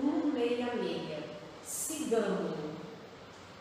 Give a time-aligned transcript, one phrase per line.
[0.00, 1.24] 166.
[1.62, 2.76] Sigamos-no.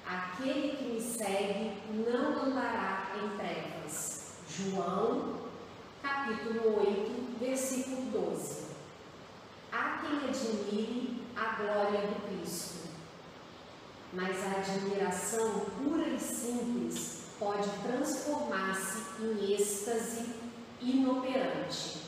[0.06, 4.34] Aquele que me segue não andará em trevas.
[4.48, 5.36] João,
[6.04, 8.66] capítulo 8, versículo 12.
[9.72, 12.88] Há quem admire a glória do Cristo,
[14.14, 20.26] mas a admiração pura e simples pode transformar-se em êxtase
[20.80, 22.02] inoperante.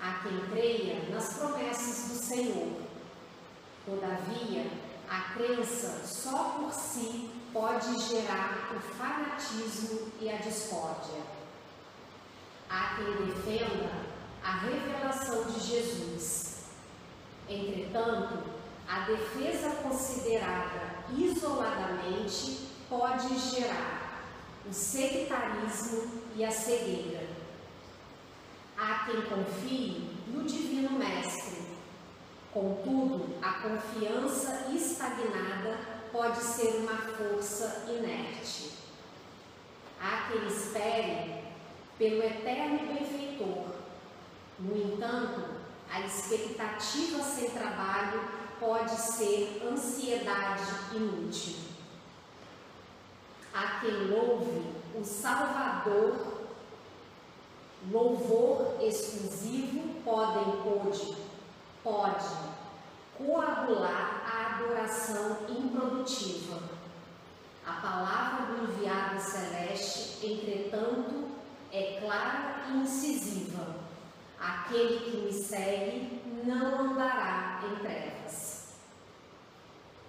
[0.00, 2.79] Há quem creia nas promessas do Senhor.
[3.90, 4.70] Todavia,
[5.10, 11.20] a crença só por si pode gerar o fanatismo e a discórdia.
[12.68, 13.90] Há quem defenda
[14.44, 16.66] a revelação de Jesus.
[17.48, 18.44] Entretanto,
[18.88, 24.22] a defesa considerada isoladamente pode gerar
[24.68, 27.26] o sectarismo e a cegueira.
[28.78, 31.39] Há quem confie no Divino Mestre
[32.52, 35.78] Contudo, a confiança estagnada
[36.10, 38.72] pode ser uma força inerte.
[40.00, 41.44] Há quem espere
[41.96, 43.66] pelo eterno benfeitor.
[44.58, 48.20] No entanto, a expectativa sem trabalho
[48.58, 51.54] pode ser ansiedade inútil.
[53.54, 56.48] Há quem louve o Salvador,
[57.92, 61.29] louvor exclusivo podem pode
[61.90, 62.28] pode
[63.18, 66.62] coagular a adoração improdutiva.
[67.66, 71.28] A palavra do enviado celeste, entretanto,
[71.72, 73.76] é clara e incisiva.
[74.38, 78.68] Aquele que me segue não andará em trevas.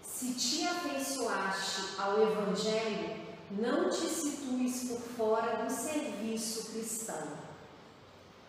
[0.02, 3.22] Se te afeiçoaste ao Evangelho,
[3.52, 7.28] não te situes por fora do serviço cristão.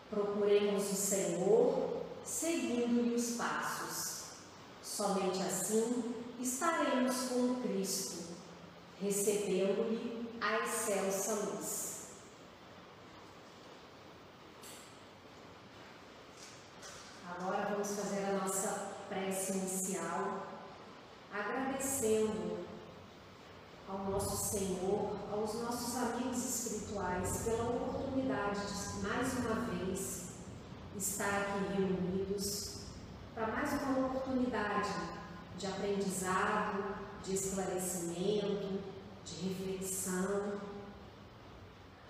[0.09, 4.23] Procuremos o Senhor seguindo-lhe os passos.
[4.81, 8.35] Somente assim estaremos com Cristo,
[9.01, 11.93] recebendo-lhe a excelsa luz.
[17.29, 20.47] Agora vamos fazer a nossa prece inicial,
[21.31, 22.65] agradecendo
[23.89, 30.22] ao nosso Senhor, aos nossos amigos espirituais, pela oportunidade de mais uma vez
[30.97, 32.81] estar aqui reunidos
[33.33, 34.93] para mais uma oportunidade
[35.57, 38.79] de aprendizado, de esclarecimento,
[39.25, 40.59] de reflexão.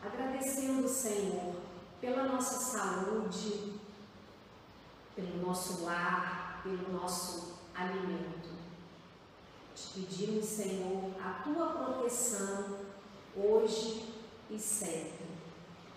[0.01, 1.55] Agradecendo, Senhor,
[2.01, 3.79] pela nossa saúde,
[5.15, 8.49] pelo nosso lar, pelo nosso alimento.
[9.73, 12.79] Te pedimos, Senhor, a tua proteção
[13.35, 14.13] hoje
[14.49, 15.25] e sempre.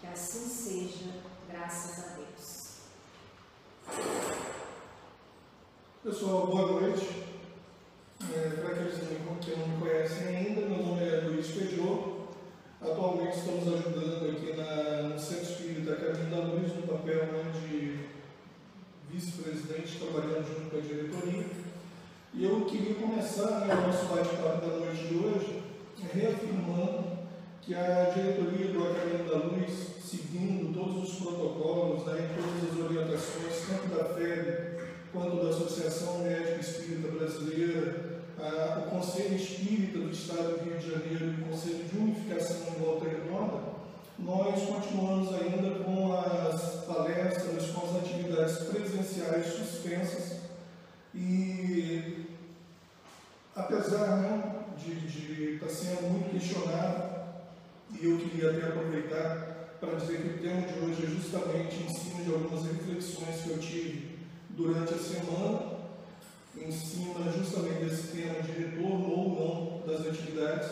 [0.01, 2.56] Que assim seja, graças a Deus.
[6.03, 7.25] Pessoal, boa noite.
[8.21, 12.17] É, Para aqueles que não me conhecem ainda, meu nome é Luiz Pejô.
[12.81, 17.27] Atualmente estamos ajudando aqui na, no Centro Espírita Caminho da Luz, no papel
[17.61, 18.07] de
[19.11, 21.47] vice-presidente, trabalhando junto com a diretoria.
[22.35, 25.63] E eu queria começar né, o nosso bate-papo da noite de hoje
[26.13, 27.16] reafirmando
[27.67, 33.67] que a diretoria do Caminho da Luz seguindo todos os protocolos, né, todas as orientações,
[33.69, 40.59] tanto da FEB quanto da Associação Médica Espírita Brasileira, a, o Conselho Espírita do Estado
[40.59, 43.77] do Rio de Janeiro e o Conselho de Unificação em Volta Redonda,
[44.17, 50.37] nós continuamos ainda com as palestras, com as atividades presenciais suspensas
[51.13, 52.27] e
[53.57, 57.16] apesar né, de, de estar sendo muito questionado,
[57.93, 61.89] e eu queria até aproveitar para dizer que o tema de hoje é justamente em
[61.89, 64.19] cima de algumas reflexões que eu tive
[64.51, 65.77] durante a semana,
[66.57, 70.71] em cima justamente desse tema de retorno ou não das atividades,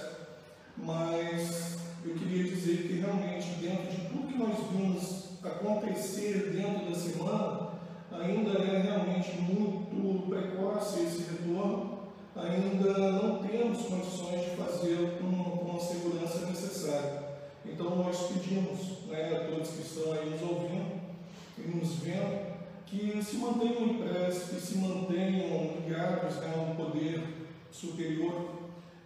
[0.76, 6.98] mas eu queria dizer que realmente dentro de tudo que nós vimos acontecer dentro da
[6.98, 7.70] semana,
[8.10, 15.08] ainda é realmente muito precoce esse retorno, ainda não temos condições de fazê-lo
[15.76, 17.24] a segurança necessária.
[17.64, 21.00] Então nós pedimos né, a todos que estão aí nos ouvindo
[21.58, 22.54] e nos vendo
[22.86, 27.22] que se mantenham prece, que se mantenham ligados né, ao poder
[27.72, 28.50] superior,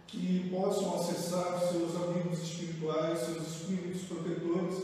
[0.05, 4.83] que possam acessar seus amigos espirituais, seus espíritos protetores,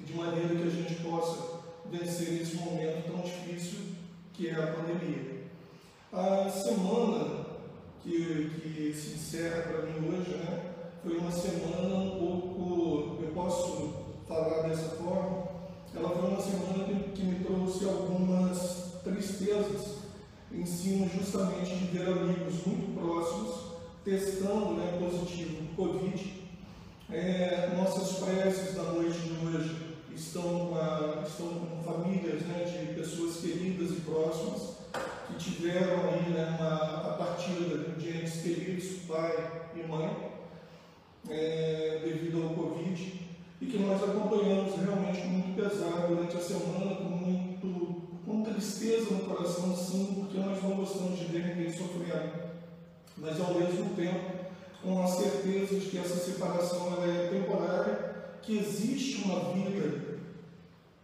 [0.00, 1.60] de maneira que a gente possa
[1.90, 3.80] vencer esse momento tão difícil
[4.32, 5.42] que é a pandemia.
[6.12, 7.46] A semana
[8.02, 10.71] que, que se encerra para mim hoje, né,
[11.02, 13.92] foi uma semana um pouco, eu posso
[14.28, 15.48] falar dessa forma,
[15.94, 19.96] ela foi uma semana que me trouxe algumas tristezas
[20.52, 23.72] em cima justamente de ver amigos muito próximos
[24.04, 26.42] testando né, positivo Covid.
[27.10, 29.21] É, nossas preces da noite
[53.16, 54.42] mas ao mesmo tempo
[54.82, 58.12] com a certeza de que essa separação é temporária,
[58.42, 60.18] que existe uma vida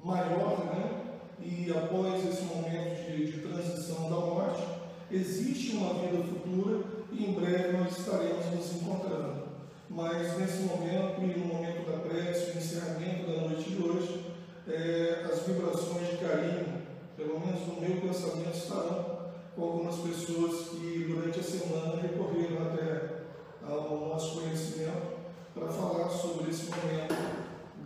[0.02, 0.98] maior, né?
[1.40, 4.62] e após esse momento de, de transição da morte,
[5.10, 6.82] existe uma vida futura
[7.12, 9.48] e em breve nós estaremos nos encontrando.
[9.88, 14.26] Mas nesse momento, e no momento da prece, o encerramento da noite de hoje,
[14.68, 16.82] é, as vibrações de carinho,
[17.16, 19.17] pelo menos no meu pensamento, estarão
[19.58, 23.24] com algumas pessoas que durante a semana recorreram até
[23.66, 25.18] ao nosso conhecimento
[25.52, 27.16] para falar sobre esse momento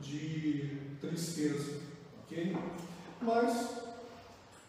[0.02, 1.78] de tristeza.
[2.24, 2.54] ok?
[3.22, 3.70] Mas,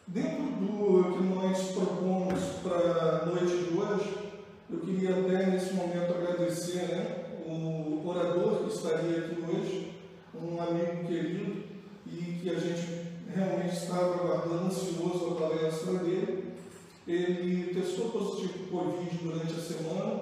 [0.08, 4.32] dentro do que nós propomos para a noite de hoje,
[4.72, 9.94] eu queria até nesse momento agradecer né, o orador que estaria aqui hoje,
[10.34, 11.64] um amigo querido,
[12.06, 16.33] e que a gente realmente estava aguardando ansioso a palestra dele.
[17.08, 20.22] Ele testou positivo por Covid durante a semana.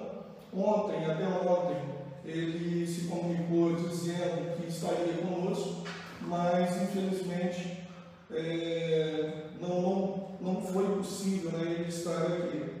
[0.52, 1.76] Ontem, até ontem,
[2.24, 5.84] ele se comunicou dizendo que estaria conosco,
[6.22, 7.82] mas infelizmente
[8.30, 12.72] é, não, não, não foi possível né, ele estar aqui.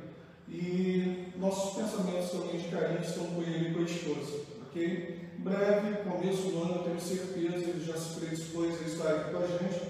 [0.48, 4.40] E nossos pensamentos também de carinho estão com ele e com a esposa.
[4.66, 5.18] ok?
[5.38, 9.38] Breve, começo do ano, eu tenho certeza, ele já se predispôs a estar aqui com
[9.38, 9.82] a gente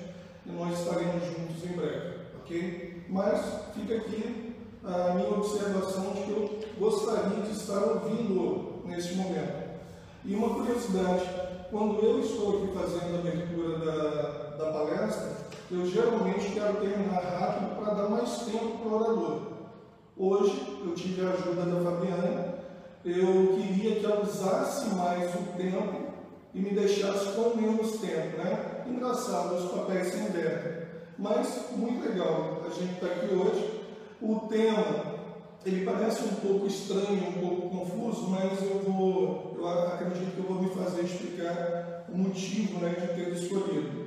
[0.46, 2.14] e nós estaremos juntos em breve.
[2.42, 2.91] ok?
[3.12, 3.44] Mas
[3.74, 9.70] fica aqui a minha observação de que eu gostaria de estar ouvindo neste momento.
[10.24, 11.28] E uma curiosidade,
[11.70, 15.28] quando eu estou aqui fazendo a abertura da, da palestra,
[15.70, 19.42] eu geralmente quero terminar rápido para dar mais tempo para o orador.
[20.16, 22.54] Hoje eu tive a ajuda da Fabiana,
[23.04, 26.12] eu queria que ela usasse mais o tempo
[26.54, 28.84] e me deixasse com menos tempo, né?
[28.86, 30.81] Engraçado, os papéis se invertem.
[31.18, 33.80] Mas muito legal, a gente está aqui hoje.
[34.20, 35.18] O tema,
[35.64, 40.44] ele parece um pouco estranho, um pouco confuso, mas eu vou, eu acredito que eu
[40.44, 44.06] vou me fazer explicar o motivo né, de ter escolhido.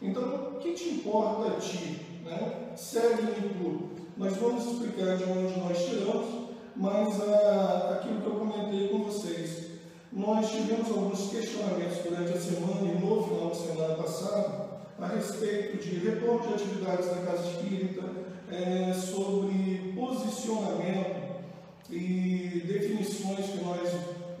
[0.00, 2.00] Então, o que te importa a ti?
[2.24, 2.72] Né?
[2.76, 3.96] Segue em.
[4.16, 6.26] Nós vamos explicar de onde nós tiramos,
[6.74, 9.66] mas ah, aquilo que eu comentei com vocês.
[10.10, 14.65] Nós tivemos alguns questionamentos durante a semana e no final de semana passada
[14.98, 18.02] a respeito de retorno de atividades da Casa Espírita,
[18.50, 21.42] é, sobre posicionamento
[21.90, 23.90] e definições que nós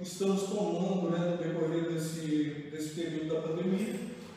[0.00, 3.94] estamos tomando né, no decorrer desse, desse período da pandemia.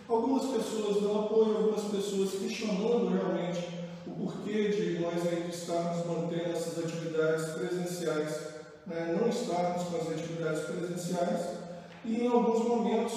[0.07, 3.67] Algumas pessoas dando apoio, algumas pessoas questionando realmente
[4.07, 8.39] o porquê de nós ainda estarmos mantendo essas atividades presenciais,
[8.87, 9.17] né?
[9.19, 11.59] não estarmos com as atividades presenciais,
[12.03, 13.13] e em alguns momentos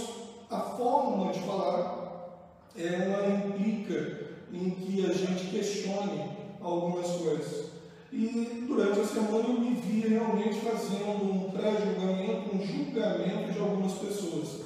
[0.51, 2.02] a forma de falar
[2.77, 7.73] ela implica em que a gente questione algumas coisas.
[8.13, 13.93] E durante a semana eu me vi realmente fazendo um pré-julgamento, um julgamento de algumas
[13.93, 14.63] pessoas.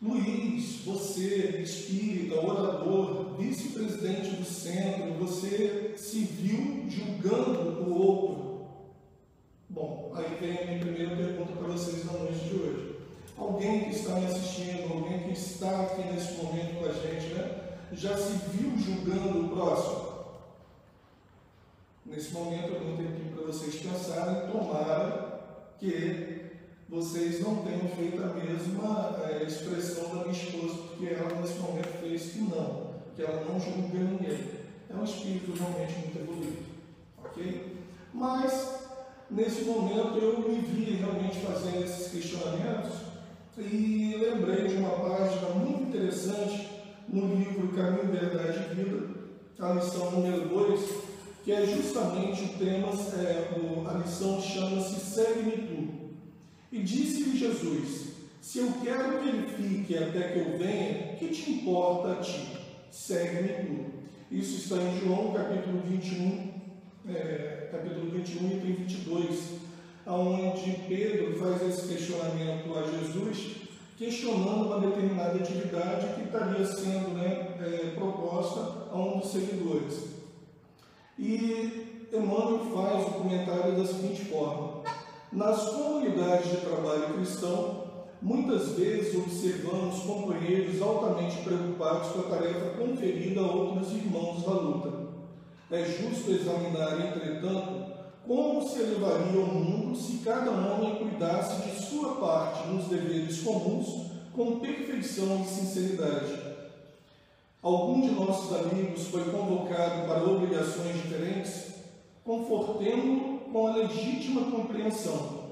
[0.00, 8.66] Luiz, você, espírita, orador, vice-presidente do centro, você se viu julgando o outro.
[9.68, 12.91] Bom, aí vem a minha primeira pergunta para vocês na noite de hoje.
[13.42, 17.60] Alguém que está me assistindo, alguém que está aqui nesse momento com a gente, né,
[17.92, 20.12] já se viu julgando o próximo?
[22.06, 25.40] Nesse momento eu dou um tempinho para vocês pensarem, tomara
[25.76, 26.52] que
[26.88, 32.00] vocês não tenham feito a mesma é, expressão da minha esposa, porque ela nesse momento
[32.00, 34.62] fez que não, que ela não julga ninguém.
[34.88, 36.62] É um espírito realmente muito evoluído,
[37.24, 37.76] ok?
[38.14, 38.76] Mas,
[39.28, 43.11] nesse momento, eu me vi realmente fazendo esses questionamentos
[43.58, 46.68] e lembrei de uma página muito interessante
[47.08, 49.08] no livro Caminho, Verdade e Vida,
[49.58, 50.80] a lição número 2,
[51.44, 56.02] que é justamente o tema, é, a lição chama-se Segue-me tu.
[56.70, 61.50] E disse-lhe Jesus: Se eu quero que ele fique até que eu venha, que te
[61.50, 62.56] importa a ti?
[62.90, 63.92] Segue-me tu.
[64.30, 66.52] Isso está em João capítulo 21,
[67.06, 69.61] é, capítulo 21, item 22,
[70.06, 73.56] onde Pedro faz esse questionamento a Jesus,
[73.96, 80.12] questionando uma determinada atividade que estaria sendo né, é, proposta a um dos seguidores.
[81.18, 84.82] E Emmanuel faz o comentário da seguinte forma:
[85.30, 87.84] nas comunidades de trabalho cristão,
[88.20, 95.02] muitas vezes observamos companheiros altamente preocupados com a tarefa conferida a outros irmãos da luta.
[95.70, 97.81] É justo examinar, entretanto,
[98.26, 104.12] como se elevaria o mundo se cada homem cuidasse de sua parte nos deveres comuns
[104.32, 106.52] com perfeição e sinceridade.
[107.62, 111.72] Algum de nossos amigos foi convocado para obrigações diferentes?
[112.24, 115.42] Confortemo-lo com a legítima compreensão.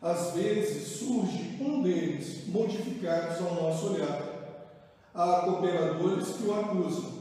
[0.00, 4.22] Às vezes surge um deles, modificados ao nosso olhar.
[5.14, 7.17] Há cooperadores que o acusam.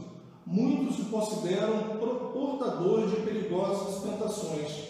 [0.50, 4.88] Muitos o consideram portador de perigosas tentações.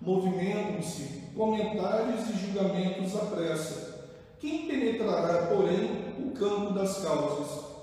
[0.00, 4.08] Movimentam-se comentários e julgamentos à pressa.
[4.40, 7.74] Quem penetrará, porém, o campo das causas?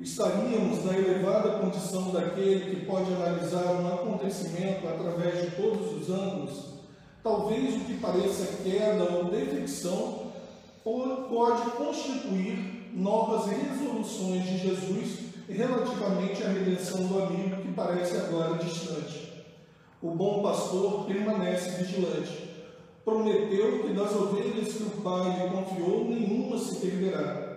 [0.00, 6.64] estaríamos na elevada condição daquele que pode analisar um acontecimento através de todos os ângulos,
[7.22, 10.30] talvez o que pareça queda ou defecção
[10.82, 19.30] pode constituir novas resoluções de Jesus relativamente à redenção do amigo que parece agora distante.
[20.02, 22.48] O bom pastor permanece vigilante.
[23.04, 27.50] Prometeu que das ovelhas que o Pai lhe confiou, nenhuma se perderá.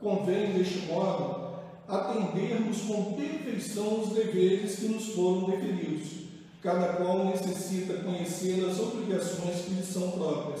[0.00, 1.48] Convém, deste modo,
[1.88, 6.28] atendermos com perfeição os deveres que nos foram deferidos.
[6.62, 10.60] Cada qual necessita conhecer as obrigações que lhe são próprias.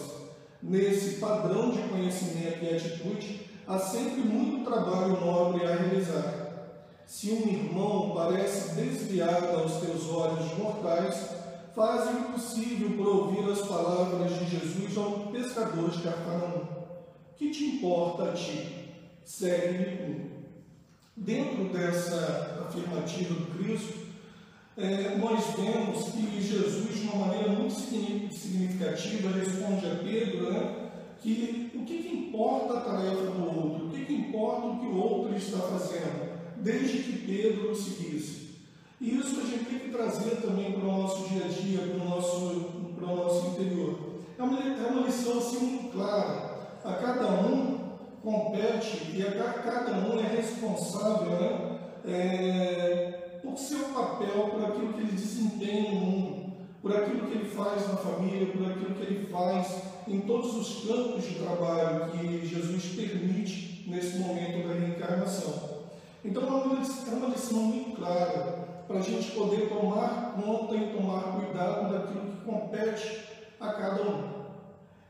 [0.62, 6.47] Nesse padrão de conhecimento e atitude, há sempre muito trabalho nobre a realizar.
[7.08, 11.30] Se um irmão parece desviado aos teus olhos mortais,
[11.74, 16.66] faz o impossível por ouvir as palavras de Jesus ao pescador de Cafarnaum.
[17.34, 18.90] Que te importa a ti?
[19.24, 20.28] Segue-me
[21.16, 24.06] Dentro dessa afirmativa do Cristo,
[24.76, 31.72] é, nós vemos que Jesus, de uma maneira muito significativa, responde a Pedro né, que
[31.74, 34.96] o que, que importa a tarefa do outro, o que, que importa o que o
[34.96, 36.27] outro está fazendo,
[36.62, 38.48] desde que Pedro o seguisse.
[39.00, 42.04] E isso a gente tem que trazer também para o nosso dia a dia, para
[42.04, 42.64] o nosso,
[42.96, 43.98] para o nosso interior.
[44.36, 46.78] É uma, é uma lição assim muito clara.
[46.84, 47.78] A cada um
[48.22, 49.22] compete e
[49.62, 56.00] cada um é responsável né, é, por seu papel, por aquilo que ele desempenha no
[56.00, 60.56] mundo, por aquilo que ele faz na família, por aquilo que ele faz em todos
[60.56, 65.67] os campos de trabalho que Jesus permite nesse momento da reencarnação.
[66.28, 70.74] Então é uma lição, é uma lição muito clara para a gente poder tomar conta
[70.76, 73.20] e tomar cuidado daquilo que compete
[73.58, 74.38] a cada um.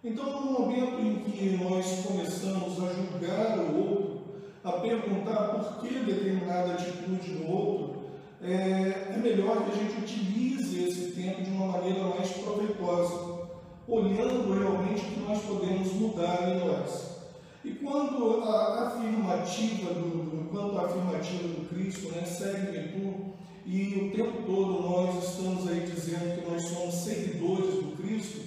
[0.05, 4.21] Então, no momento em que nós começamos a julgar o outro,
[4.63, 8.11] a perguntar por que determinada atitude do outro,
[8.41, 13.49] é, é melhor que a gente utilize esse tempo de uma maneira mais proveitosa,
[13.89, 17.19] olhando realmente o que nós podemos mudar em nós.
[17.65, 20.18] E quando a afirmativa do,
[20.51, 23.35] quanto a afirmativa do Cristo, né, segue tu,
[23.67, 28.41] e o tempo todo nós estamos aí dizendo que nós somos seguidores do Cristo,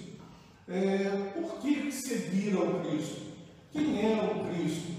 [0.68, 3.22] é, por que seguir ao Cristo?
[3.72, 4.92] Quem é o Cristo?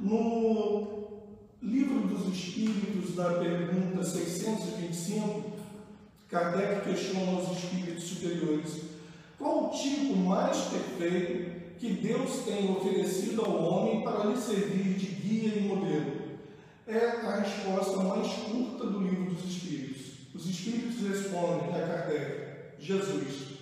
[0.00, 1.00] No
[1.62, 5.52] Livro dos Espíritos, da pergunta 625,
[6.28, 8.82] Kardec questiona os espíritos superiores:
[9.38, 15.06] qual o tipo mais perfeito que Deus tem oferecido ao homem para lhe servir de
[15.06, 16.19] guia e modelo?
[16.92, 20.26] É a resposta mais curta do Livro dos Espíritos.
[20.34, 23.60] Os Espíritos respondem a Kardec: Jesus.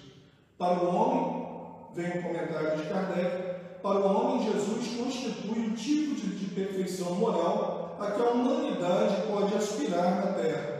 [0.56, 1.46] Para o homem,
[1.94, 7.16] vem o comentário de Kardec, para o homem Jesus constitui o tipo de, de perfeição
[7.16, 10.78] moral a que a humanidade pode aspirar na Terra.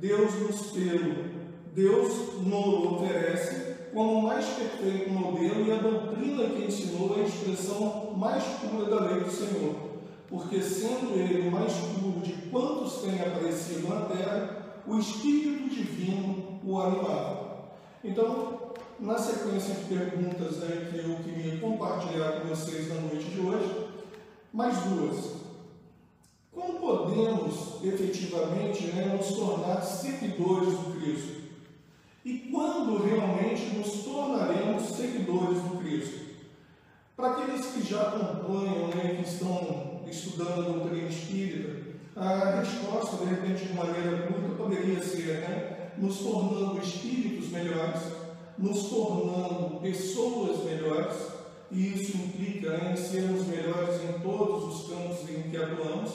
[0.00, 1.26] Deus nos pelo,
[1.74, 7.26] Deus nos oferece como o mais perfeito modelo e a doutrina que ensinou é a
[7.26, 9.91] expressão mais pura da lei do Senhor,
[10.32, 16.58] porque sendo ele o mais puro de quantos têm aparecido na terra, o Espírito Divino
[16.64, 17.66] o animava.
[18.02, 23.40] Então, na sequência de perguntas né, que eu queria compartilhar com vocês na noite de
[23.40, 23.88] hoje,
[24.50, 25.42] mais duas.
[26.50, 31.42] Como podemos efetivamente né, nos tornar seguidores do Cristo?
[32.24, 36.22] E quando realmente nos tornaremos seguidores do Cristo?
[37.14, 43.34] Para aqueles que já acompanham, né, que estão estudando a doutrina espírita, a resposta, de
[43.34, 48.02] repente, de maneira curta, poderia ser né, nos tornando espíritos melhores,
[48.58, 51.16] nos tornando pessoas melhores,
[51.70, 56.12] e isso implica né, em sermos melhores em todos os campos em que atuamos,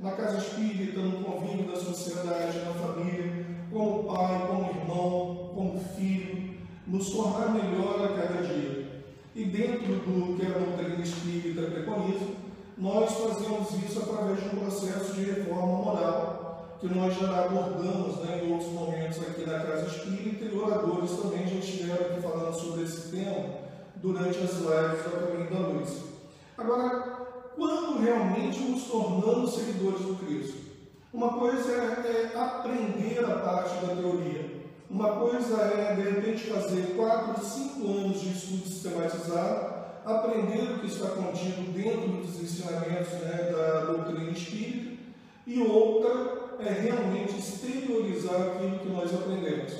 [0.00, 6.56] na casa espírita, no convívio da sociedade, na família, como pai, como irmão, como filho,
[6.86, 8.86] nos tornar melhor a cada dia.
[9.34, 12.45] E dentro do que a doutrina espírita preconiza,
[12.76, 18.44] nós fazemos isso através de um processo de reforma moral, que nós já abordamos né,
[18.44, 22.82] em outros momentos aqui na Casa Espírita, e oradores também já estiveram aqui falando sobre
[22.84, 23.48] esse tema
[23.96, 26.02] durante as lives do Caminho da Luz.
[26.58, 27.16] Agora,
[27.56, 30.66] quando realmente nos tornamos seguidores do Cristo?
[31.12, 36.94] Uma coisa é, é aprender a parte da teoria, uma coisa é, de repente, fazer
[36.94, 39.75] quatro, cinco anos de estudo sistematizado,
[40.06, 44.96] aprender o que está contido dentro dos ensinamentos né, da doutrina espírita,
[45.44, 49.72] e outra é realmente exteriorizar aquilo que nós aprendemos.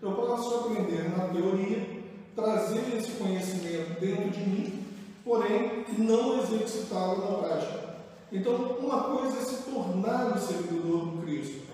[0.00, 2.02] Eu posso aprender na teoria,
[2.34, 4.84] trazer esse conhecimento dentro de mim,
[5.22, 7.84] porém não exercitá-lo na prática.
[8.32, 11.64] Então, uma coisa é se tornar um seguidor do Cristo.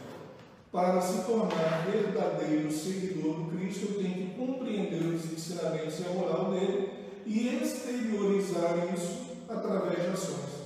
[0.70, 6.10] Para se tornar verdadeiro seguidor do Cristo, eu tenho que compreender os ensinamentos e a
[6.10, 10.60] moral dele e exteriorizar isso através de ações.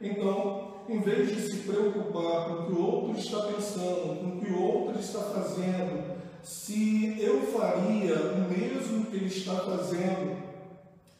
[0.00, 4.40] Então, em vez de se preocupar com o que o outro está pensando, com o
[4.40, 10.36] que o outro está fazendo, se eu faria o mesmo que ele está fazendo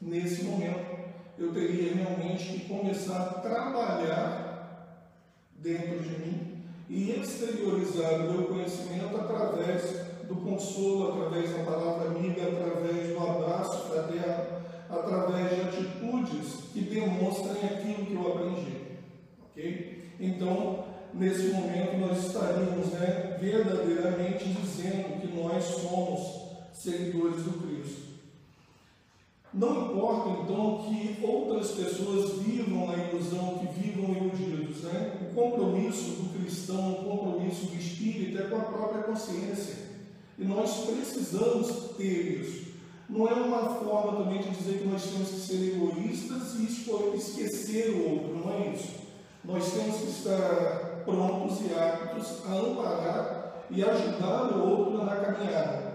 [0.01, 0.97] nesse momento,
[1.39, 4.47] eu teria realmente que começar a trabalhar
[5.59, 12.43] dentro de mim e exteriorizar o meu conhecimento através do consolo, através da palavra amiga,
[12.43, 14.56] através do abraço fraterno,
[14.89, 18.77] através de atitudes que demonstrem aquilo que eu aprendi.
[19.51, 20.13] Ok?
[20.21, 28.07] Então, nesse momento, nós estaríamos né, verdadeiramente dizendo que nós somos seguidores do Cristo.
[29.53, 34.83] Não importa então que outras pessoas vivam na ilusão, que vivam iludidos.
[34.83, 35.31] Né?
[35.31, 39.87] O compromisso do cristão, o compromisso do espírito é com a própria consciência.
[40.39, 42.67] E nós precisamos ter isso.
[43.09, 46.65] Não é uma forma também de dizer que nós temos que ser egoístas e
[47.17, 48.95] esquecer o outro, não é isso.
[49.45, 55.87] Nós temos que estar prontos e aptos a amparar e ajudar o outro na caminhada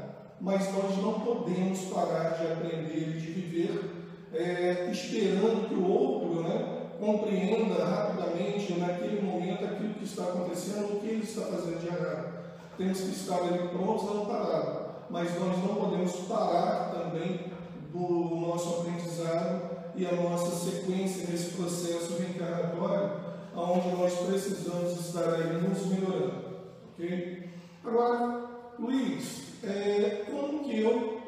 [0.41, 3.91] mas nós não podemos parar de aprender e de viver
[4.33, 10.99] é, esperando que o outro né, compreenda rapidamente, naquele momento, aquilo que está acontecendo, o
[10.99, 12.41] que ele está fazendo de errado.
[12.75, 14.80] Temos que estar ali prontos a não parar,
[15.11, 17.51] mas nós não podemos parar também
[17.91, 23.11] do nosso aprendizado e a nossa sequência nesse processo reencarnatório,
[23.53, 26.45] onde nós precisamos estar aí nos melhorando.
[26.93, 27.49] Ok?
[27.83, 28.45] Agora,
[28.79, 31.21] Luiz, é, como que eu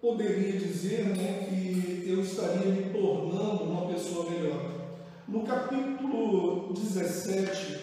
[0.00, 4.70] poderia dizer né, que eu estaria me tornando uma pessoa melhor?
[5.26, 7.80] No capítulo 17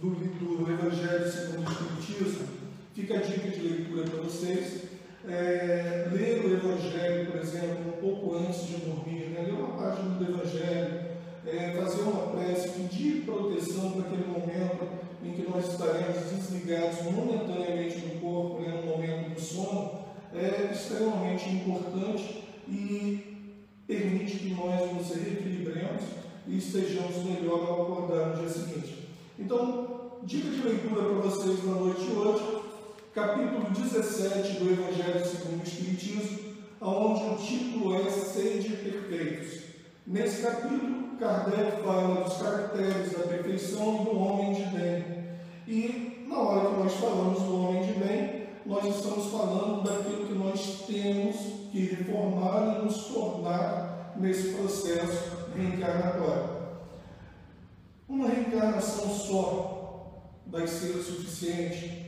[0.00, 2.61] do, do Evangelho segundo o Espiritismo,
[2.94, 4.82] fica a dica de leitura para vocês.
[5.28, 9.42] É, ler o Evangelho, por exemplo, um pouco antes de dormir, né?
[9.42, 11.12] ler uma página do Evangelho,
[11.46, 14.88] é, fazer uma prece, pedir proteção para aquele momento
[15.24, 20.02] em que nós estaremos desligados momentaneamente do corpo, né, no momento do sono,
[20.34, 23.52] é extremamente importante e
[23.86, 26.02] permite que nós nos reequilibremos
[26.48, 29.08] e estejamos melhor ao acordar no dia seguinte.
[29.38, 32.61] Então, dica de leitura para vocês na noite de hoje,
[33.14, 36.38] capítulo 17 do Evangelho segundo o Espiritismo,
[36.80, 39.64] onde o título é Sede Perfeitos.
[40.06, 45.04] Nesse capítulo, Kardec fala dos caracteres da perfeição do homem de bem.
[45.68, 50.34] E na hora que nós falamos do homem de bem, nós estamos falando daquilo que
[50.34, 51.36] nós temos
[51.70, 56.62] que reformar e nos tornar nesse processo reencarnatório.
[58.08, 62.01] Uma reencarnação só vai ser suficiente?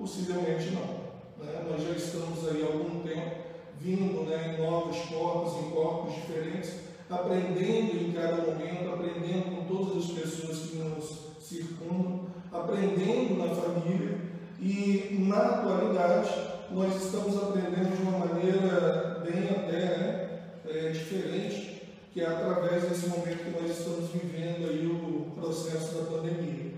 [0.00, 1.44] Possivelmente não.
[1.44, 1.62] Né?
[1.70, 3.36] Nós já estamos aí há algum tempo
[3.78, 6.76] vindo né, em novos corpos, em corpos diferentes,
[7.10, 14.18] aprendendo em cada momento, aprendendo com todas as pessoas que nos circundam, aprendendo na família
[14.58, 16.30] e na atualidade
[16.70, 21.82] nós estamos aprendendo de uma maneira bem até né, é, diferente,
[22.14, 26.70] que é através desse momento que nós estamos vivendo aí o processo da pandemia.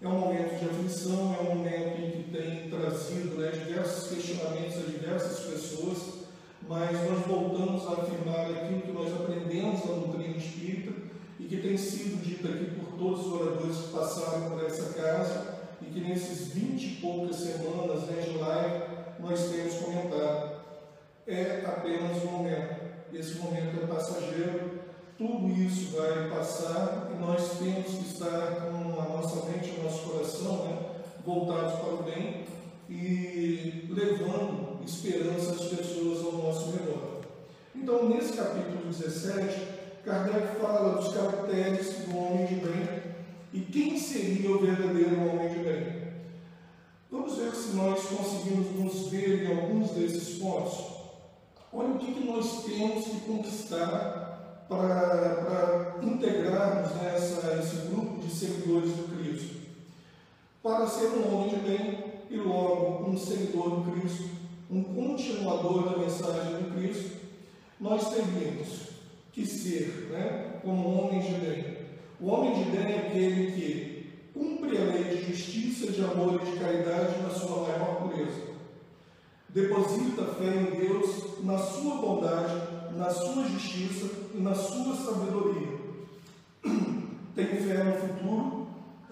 [0.00, 4.90] É um momento de aflição, é um momento em tem trazido né, diversos questionamentos a
[4.90, 5.98] diversas pessoas,
[6.68, 10.92] mas nós voltamos a afirmar aquilo que nós aprendemos na doutrina espírita,
[11.38, 15.58] e que tem sido dita aqui por todos os oradores que passaram por essa casa
[15.82, 18.82] e que nesses vinte e poucas semanas né, de live
[19.20, 20.54] nós temos comentado.
[21.26, 22.84] É apenas um momento.
[23.12, 24.80] Esse momento é passageiro.
[25.18, 30.02] Tudo isso vai passar e nós temos que estar com a nossa mente o nosso
[30.02, 30.93] coração né,
[31.24, 32.44] voltados para o bem
[32.88, 37.20] e levando esperança às pessoas ao nosso redor.
[37.74, 43.02] Então, nesse capítulo 17, Kardec fala dos caracteres do homem de bem
[43.52, 46.04] e quem seria o verdadeiro homem de bem.
[47.10, 50.94] Vamos ver se nós conseguimos nos ver em alguns desses pontos.
[51.72, 58.90] Olha o que, que nós temos que conquistar para integrarmos nessa, esse grupo de seguidores
[58.90, 59.63] do Cristo.
[60.64, 64.30] Para ser um homem de bem e logo um seguidor do Cristo,
[64.70, 67.18] um continuador da mensagem do Cristo,
[67.78, 68.88] nós teríamos
[69.30, 71.76] que ser, né, como homens de bem.
[72.18, 76.50] O homem de bem é aquele que cumpre a lei de justiça, de amor e
[76.50, 78.54] de caridade na sua maior pureza.
[79.50, 85.78] Deposita fé em Deus, na sua bondade, na sua justiça e na sua sabedoria.
[87.36, 88.63] Tem fé no futuro,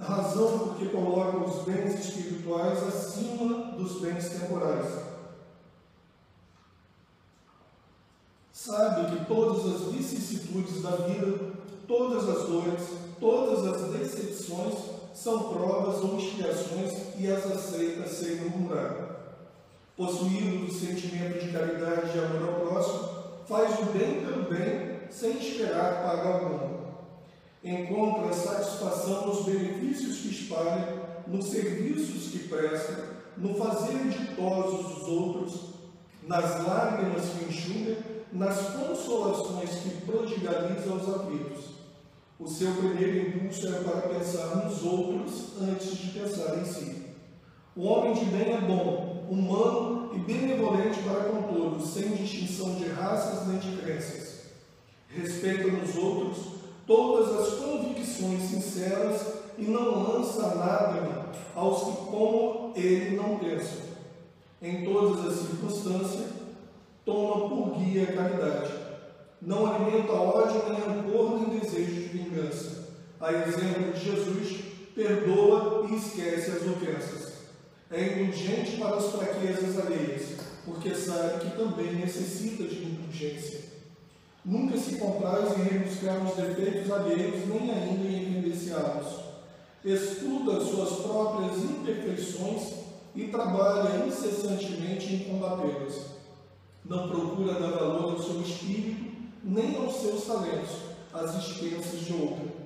[0.02, 5.12] razão porque coloca os bens espirituais acima dos bens temporais
[8.62, 11.36] sabe que todas as vicissitudes da vida,
[11.88, 12.82] todas as dores,
[13.18, 14.74] todas as decepções
[15.12, 19.10] são provas ou expiações e as aceita sem murmurar.
[19.96, 23.08] Possuído do sentimento de caridade e amor ao próximo,
[23.48, 26.71] faz o bem pelo bem sem esperar paga alguma.
[27.64, 35.60] Encontra satisfação nos benefícios que espalha, nos serviços que presta, no fazer ditosos os outros,
[36.26, 41.64] nas lágrimas que enxuga nas consolações que prodigaliza aos aflitos.
[42.38, 47.02] O seu primeiro impulso é para pensar nos outros antes de pensar em si.
[47.76, 52.88] O homem de bem é bom, humano e benevolente para com todos, sem distinção de
[52.88, 54.40] raças nem de crenças.
[55.08, 56.51] Respeita nos outros
[56.92, 59.22] todas as convicções sinceras
[59.56, 63.92] e não lança nada aos que, como ele, não pensam.
[64.60, 66.26] Em todas as circunstâncias,
[67.04, 68.72] toma por guia a caridade.
[69.40, 72.88] Não alimenta ódio, nem rancor, nem desejo de vingança.
[73.18, 74.60] A exemplo de Jesus,
[74.94, 77.32] perdoa e esquece as ofensas.
[77.90, 83.71] É indulgente para as fraquezas alheias, porque sabe que também necessita de indulgência.
[84.44, 89.22] Nunca se compraz em rebuscar os defeitos alheios, nem ainda em evidenciá-los.
[89.84, 92.74] Estuda suas próprias imperfeições
[93.14, 96.12] e trabalha incessantemente em combatê-las
[96.84, 99.12] não procura dar valor ao seu espírito,
[99.44, 100.70] nem aos seus talentos,
[101.12, 102.62] às expensas de outra.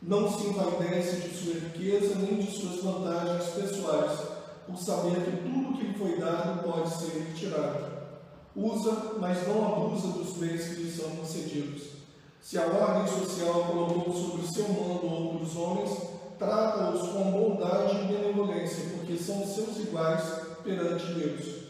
[0.00, 4.18] Não se envaidece de sua riqueza, nem de suas vantagens pessoais,
[4.66, 8.01] por saber que tudo que lhe foi dado pode ser retirado.
[8.54, 11.84] Usa, mas não abusa dos bens que lhe são concedidos.
[12.42, 15.96] Se a ordem social colocou sobre seu mando outros homens,
[16.38, 20.22] trata-os com bondade e benevolência, porque são seus iguais
[20.62, 21.62] perante Deus.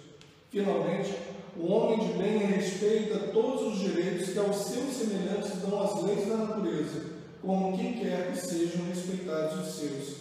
[0.50, 1.14] Finalmente,
[1.56, 6.26] o homem de bem respeita todos os direitos que aos seus semelhantes dão as leis
[6.26, 10.16] da natureza, como quem quer que sejam respeitados os seus.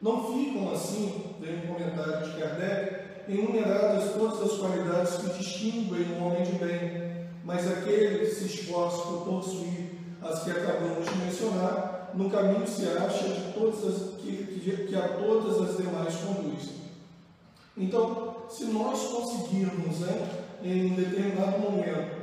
[0.00, 2.97] Não ficam assim, vem um comentário de Kardec,
[3.28, 9.02] enumeradas todas as qualidades que distinguem o homem de bem, mas aquele que se esforça
[9.02, 9.90] por possuir
[10.22, 14.96] as que acabamos de mencionar, no caminho se acha de todas as, que, que, que
[14.96, 16.70] a todas as demais conduz.
[17.76, 20.28] Então, se nós conseguirmos né,
[20.62, 22.18] em um determinado momento,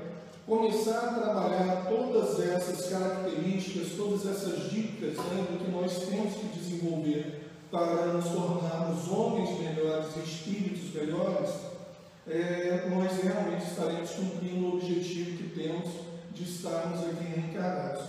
[0.45, 6.47] começar a trabalhar todas essas características, todas essas dicas né, do que nós temos que
[6.47, 7.44] desenvolver
[7.75, 11.49] para nos tornarmos homens melhores, espíritos melhores,
[12.25, 15.89] é, nós realmente estaremos cumprindo o objetivo que temos
[16.31, 18.05] de estarmos aqui reencarnados.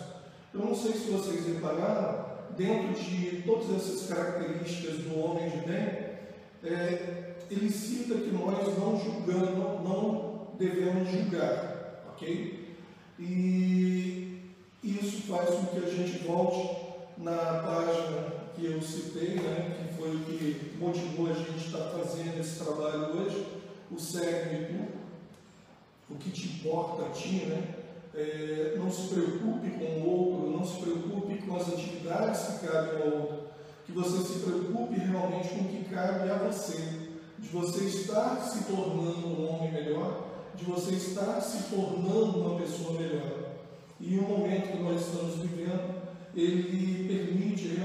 [0.55, 2.26] Eu não sei se vocês repararam,
[2.57, 6.07] dentro de todas essas características do homem de bem,
[6.62, 12.76] é, ele cita que nós não julgamos, não, não devemos julgar, ok?
[13.18, 14.52] E
[14.85, 16.87] isso faz com que a gente volte
[17.18, 22.40] na página que eu citei, né, que foi o que motivou a gente estar fazendo
[22.40, 23.47] esse trabalho hoje,
[23.90, 24.97] o tu,
[26.11, 27.75] o que te importa a ti, né?
[28.14, 33.03] É, não se preocupe com o outro, não se preocupe com as atividades que cabem
[33.03, 33.38] ao outro,
[33.85, 37.07] que você se preocupe realmente com o que cabe a você
[37.38, 42.99] de você estar se tornando um homem melhor, de você estar se tornando uma pessoa
[42.99, 43.51] melhor.
[44.01, 46.03] E o momento que nós estamos vivendo,
[46.35, 47.76] ele permite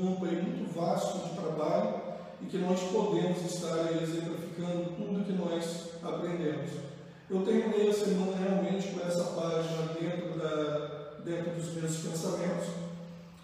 [0.00, 1.94] campo aí muito vasto de trabalho
[2.42, 6.70] e que nós podemos estar aí exemplificando tudo que nós aprendemos.
[7.28, 12.68] Eu terminei a semana realmente com essa página dentro, da, dentro dos meus pensamentos,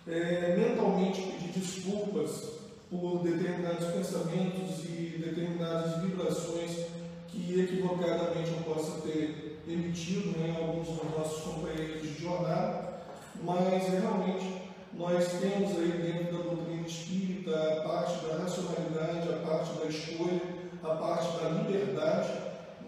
[0.07, 6.87] é, mentalmente pedir desculpas por determinados pensamentos e determinadas vibrações
[7.29, 13.01] que equivocadamente eu possa ter emitido em né, alguns dos nossos companheiros de jornada,
[13.43, 14.62] mas realmente
[14.95, 20.41] nós temos aí dentro da doutrina espírita a parte da racionalidade, a parte da escolha,
[20.83, 22.31] a parte da liberdade,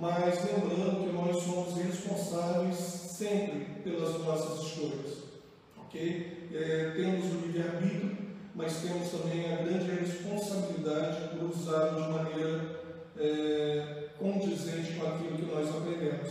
[0.01, 5.25] mas lembrando que nós somos responsáveis sempre pelas nossas escolhas.
[5.79, 6.49] Ok?
[6.53, 8.17] É, temos o livre-arbítrio,
[8.55, 12.81] mas temos também a grande responsabilidade por usá-lo de maneira
[13.19, 16.31] é, condizente com aquilo que nós aprendemos.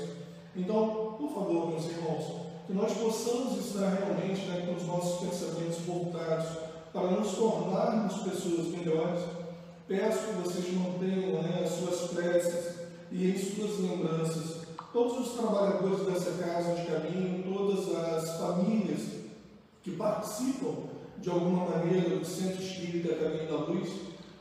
[0.55, 4.22] Então, por favor, meus irmãos, que nós possamos estar realmente
[4.65, 6.47] com os nossos pensamentos voltados
[6.91, 9.23] para nos tornarmos pessoas melhores.
[9.87, 12.75] Peço que vocês mantenham né, as suas preces
[13.11, 19.01] e em suas lembranças todos os trabalhadores dessa casa de caminho, todas as famílias
[19.81, 23.89] que participam de alguma maneira do Centro Espírita Caminho da Luz.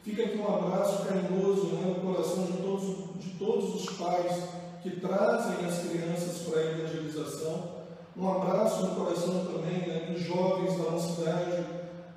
[0.05, 4.43] Fica aqui um abraço carinhoso né, no coração de todos, de todos os pais
[4.83, 7.82] que trazem as crianças para a evangelização.
[8.15, 11.65] Um abraço no coração também né, dos jovens da nossa cidade,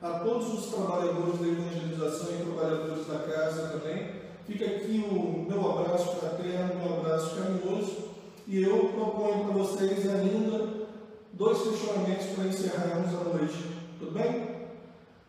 [0.01, 4.11] a todos os trabalhadores da evangelização e trabalhadores da casa também.
[4.45, 8.09] Fica aqui o meu abraço fraterno, meu abraço carinhoso,
[8.45, 10.85] e eu proponho para vocês ainda
[11.31, 13.57] dois questionamentos para encerrarmos a noite.
[13.97, 14.55] Tudo bem?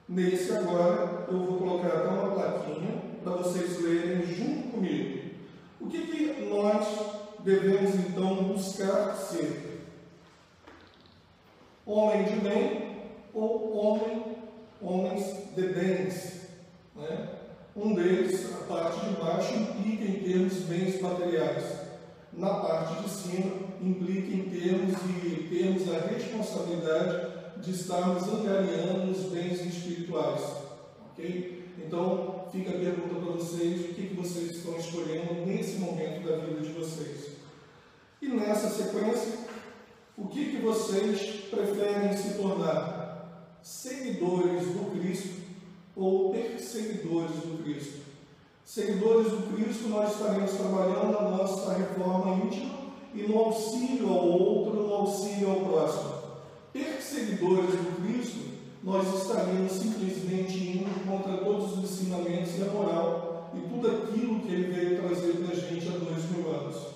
[0.08, 5.30] Nesse agora, eu vou colocar até uma plaquinha para vocês lerem junto comigo.
[5.80, 6.86] O que, que nós
[7.44, 9.65] devemos então buscar ser?
[11.86, 12.96] Homem de bem
[13.32, 14.36] ou homem,
[14.82, 16.48] homens de bens.
[16.96, 17.28] Né?
[17.76, 21.86] Um deles, a parte de baixo, implica em termos bens materiais.
[22.32, 24.94] Na parte de cima, implica em termos
[25.24, 30.42] e termos a responsabilidade de estarmos angariando os bens espirituais.
[31.10, 31.64] Ok?
[31.78, 36.60] Então, fica a pergunta para vocês: o que, vocês estão escolhendo nesse momento da vida
[36.60, 37.36] de vocês?
[38.20, 39.38] E nessa sequência,
[40.16, 43.58] o que, que vocês preferem se tornar?
[43.62, 45.42] Seguidores do Cristo
[45.96, 48.00] ou perseguidores do Cristo?
[48.64, 52.74] Seguidores do Cristo, nós estaremos trabalhando na nossa reforma íntima
[53.14, 56.12] e no auxílio ao outro, no auxílio ao próximo.
[56.72, 58.40] Perseguidores do Cristo,
[58.82, 64.52] nós estaríamos simplesmente indo contra todos os ensinamentos e a moral e tudo aquilo que
[64.52, 66.95] ele veio trazer para a gente há dois mil anos.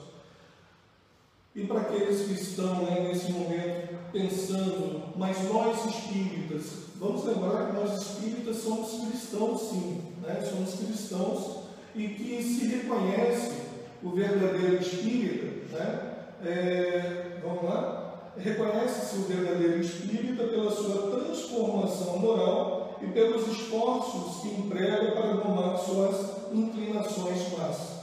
[1.60, 7.72] E para aqueles que estão né, nesse momento pensando, mas nós espíritas, vamos lembrar que
[7.74, 10.40] nós espíritas somos cristãos sim, né?
[10.40, 13.60] somos cristãos e que se reconhece
[14.02, 16.12] o verdadeiro espírita, né?
[16.42, 24.48] É, vamos lá, reconhece-se o verdadeiro espírita pela sua transformação moral e pelos esforços que
[24.48, 28.00] emprega para domar suas inclinações más.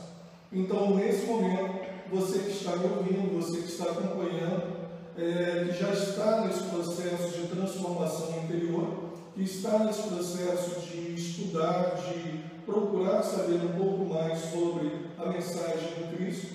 [0.53, 1.76] Então, nesse momento,
[2.11, 4.77] você que está me ouvindo, você que está acompanhando,
[5.17, 11.95] é, que já está nesse processo de transformação interior, que está nesse processo de estudar,
[11.95, 16.47] de procurar saber um pouco mais sobre a mensagem do Cristo,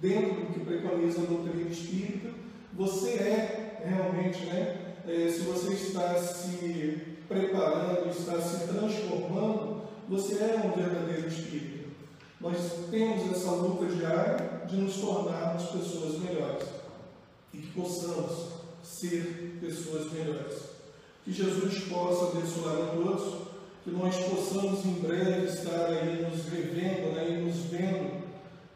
[0.00, 2.30] dentro do que preconiza a doutrina espírita,
[2.72, 10.62] você é realmente, né, é, se você está se preparando, está se transformando, você é
[10.64, 11.77] um verdadeiro espírito.
[12.40, 12.56] Nós
[12.88, 16.68] temos essa luta diária de nos tornarmos pessoas melhores
[17.52, 20.62] e que possamos ser pessoas melhores.
[21.24, 23.48] Que Jesus possa abençoar a todos,
[23.82, 28.22] que nós possamos em breve estar aí nos revendo né, e nos vendo,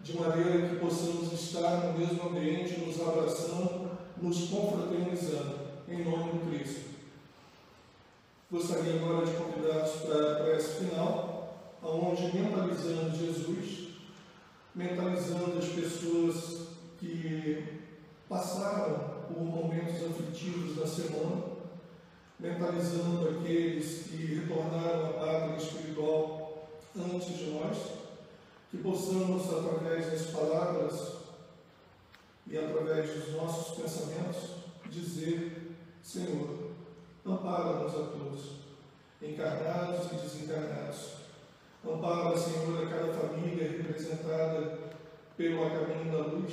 [0.00, 6.38] de maneira que possamos estar no mesmo ambiente, nos abraçando, nos confraternizando, em nome de
[6.50, 6.90] Cristo.
[8.50, 11.31] Gostaria agora de convidá-los para esse final
[11.82, 13.88] onde mentalizando Jesus,
[14.74, 16.68] mentalizando as pessoas
[16.98, 17.80] que
[18.28, 21.42] passaram por momentos aflitivos da semana,
[22.38, 27.76] mentalizando aqueles que retornaram à pátria espiritual antes de nós,
[28.70, 31.16] que possamos, através das palavras
[32.46, 34.50] e através dos nossos pensamentos,
[34.88, 36.70] dizer: Senhor,
[37.26, 38.52] ampara-nos a todos,
[39.20, 41.21] encarnados e desencarnados
[41.84, 44.78] Ampara, Senhor, a cada família representada
[45.36, 46.52] pelo A Caminho da Luz.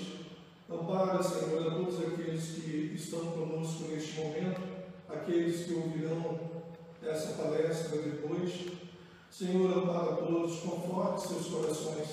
[0.67, 4.61] Ampara, Senhor, a todos aqueles que estão conosco neste momento,
[5.07, 6.39] aqueles que ouvirão
[7.03, 8.69] essa palestra depois.
[9.29, 12.07] Senhor, ampara todos, conforte seus corações,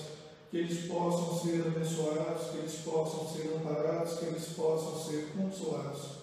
[0.51, 6.17] que eles possam ser abençoados, que eles possam ser amparados, que eles possam ser consolados.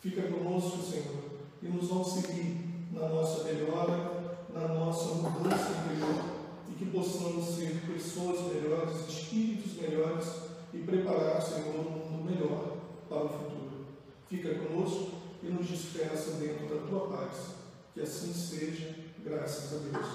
[0.00, 1.24] Fica conosco, Senhor,
[1.62, 4.15] e nos auxilie na nossa melhora,
[4.56, 6.24] na nossa mudança interior
[6.70, 10.26] e que possamos ser pessoas melhores, espíritos melhores
[10.72, 12.76] e preparar, Senhor, um mundo melhor
[13.08, 13.86] para o futuro.
[14.28, 15.10] Fica conosco
[15.42, 17.54] e nos despeça dentro da tua paz.
[17.94, 20.06] Que assim seja, graças a Deus.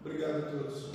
[0.00, 0.90] Obrigado a todos.